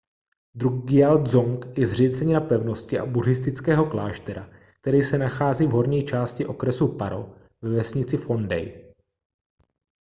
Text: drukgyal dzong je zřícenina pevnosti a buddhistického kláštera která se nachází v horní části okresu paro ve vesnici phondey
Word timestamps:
drukgyal 0.55 1.21
dzong 1.23 1.67
je 1.77 1.85
zřícenina 1.87 2.41
pevnosti 2.41 2.99
a 2.99 3.05
buddhistického 3.05 3.85
kláštera 3.85 4.49
která 4.81 5.01
se 5.01 5.17
nachází 5.17 5.65
v 5.67 5.71
horní 5.71 6.05
části 6.05 6.45
okresu 6.45 6.87
paro 6.97 7.35
ve 7.61 7.69
vesnici 7.69 8.17
phondey 8.17 8.93